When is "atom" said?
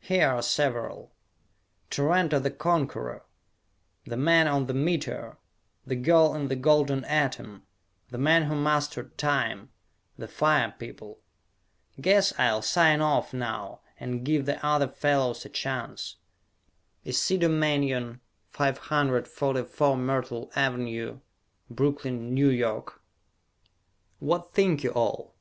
7.06-7.62